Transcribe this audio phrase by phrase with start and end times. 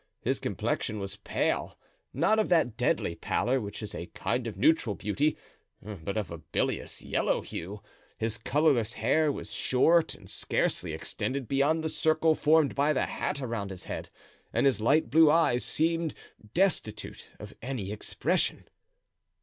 [0.23, 1.77] His complexion was pale,
[2.11, 5.37] not of that deadly pallor which is a kind of neutral beauty,
[5.79, 7.83] but of a bilious, yellow hue;
[8.17, 13.43] his colorless hair was short and scarcely extended beyond the circle formed by the hat
[13.43, 14.09] around his head,
[14.51, 16.15] and his light blue eyes seemed
[16.55, 18.67] destitute of any expression.